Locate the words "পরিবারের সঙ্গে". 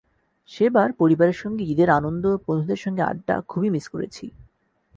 0.91-1.63